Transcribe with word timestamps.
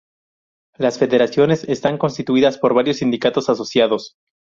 Las 0.79 0.97
"federaciones" 0.97 1.63
están 1.65 1.99
constituidas 1.99 2.57
por 2.57 2.73
varios 2.73 2.97
sindicatos 2.97 3.49
asociados. 3.49 4.15